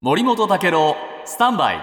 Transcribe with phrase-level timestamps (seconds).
[0.00, 1.80] 森本武郎スタンバイ。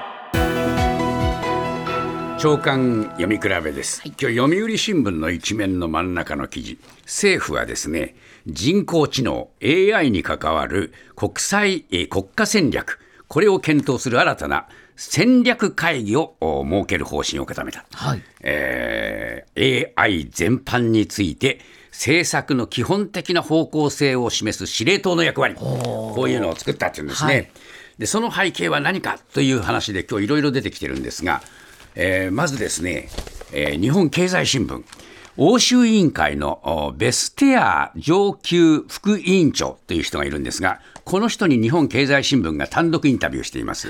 [2.40, 6.80] 長官読み比べです、今日読売新聞の一面の真ん中の記事。
[7.02, 8.16] 政府はですね
[8.48, 18.22] 人工知能 AI に関わる国際えー国家戦略これを検討する新たな戦略会議をお設ける方針を固めた、はい。
[18.40, 21.60] えー AI 全般について
[21.92, 25.56] 政策の基本的な方向性を示す司令塔の役割。
[25.56, 27.52] こういうのを作ったっていうんですね、はい
[27.98, 31.42] でその背景は何かという話で今日いろいろ出てきてるんですが、
[31.96, 33.10] えーまずですね、
[33.54, 34.84] えー日本経済新聞。
[35.38, 43.90] 欧州委員会のおベステア上級副委員長という人がいるんですが、この人に日本経済新聞が単独インタビューしています。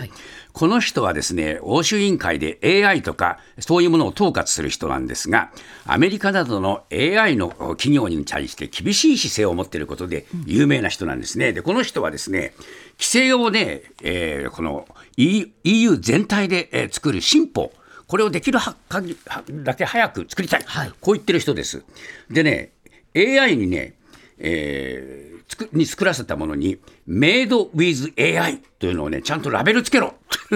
[0.54, 5.52] この人はですね、欧州委員会で AI とかそういうものを統括する人なんですが、
[5.86, 11.54] アメリカなどの AI のお企業に対して厳しい姿勢を持っていることで有名な人なんですね。
[11.54, 12.54] で、この人はですね、
[12.98, 14.88] 規制をね、えーこの
[15.18, 17.72] EU 全体で、えー作る新法、
[18.08, 20.90] これをできるは限りはだけ早く作りたい、はい。
[21.02, 21.84] こう言ってる人です。
[22.30, 22.72] でね、
[23.16, 23.94] AI にね、
[24.38, 30.16] えー作に作らせたものに、Made with AI というのをね、ちゃんとラベルつけろ、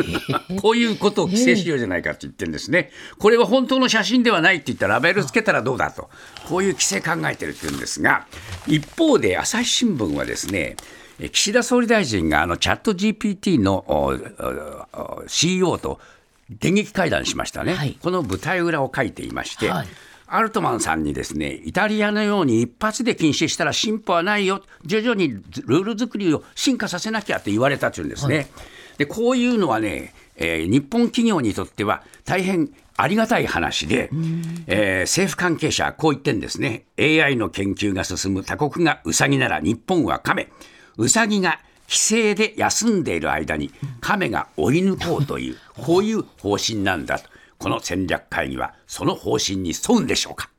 [0.61, 2.91] こういうことを規制しようじゃないかって言ってるんですね。
[3.17, 6.09] これは本当の写真ではないって言ったらラベルつけたらどうだと、
[6.47, 8.27] こういう規制考えてるって言うんですが、
[8.67, 10.75] 一方で朝日新聞はですね、
[11.19, 13.85] え岸田総理大臣があのチャット GPT の
[15.27, 15.99] CEO と
[16.49, 17.97] 電撃会談しましたね、はい。
[18.01, 19.87] この舞台裏を書いていまして、はい。
[20.31, 28.47] アルトマンさんにですねイタリアのように一発で禁止したら進歩はないよ、徐々にルール作りを進化させなきゃって言われたというんですね。
[28.97, 34.09] でこういうのはね、えー日本企業にとっては大変ありがたい話で、
[34.67, 36.85] えー政府関係者はこう言ってんですね。
[36.99, 40.49] AI の研究が進む他国がウサギなら日本は亀。
[40.97, 43.71] ウサギが規制で休んでいる間に
[44.09, 47.29] 亀が追い抜こうというこういう方針なんだと。
[47.59, 50.49] この戦略会議はその方針に沿うんでしょうか。